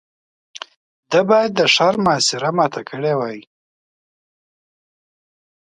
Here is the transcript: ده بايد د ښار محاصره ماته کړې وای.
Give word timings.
ده 1.11 1.19
بايد 1.29 1.51
د 1.55 1.61
ښار 1.73 1.95
محاصره 2.03 2.49
ماته 2.57 2.81
کړې 2.89 3.13
وای. 3.19 3.39